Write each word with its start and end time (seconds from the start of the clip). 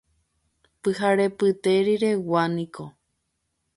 Pyharepyte 0.81 1.73
riregua 1.85 2.43
niko. 2.53 2.83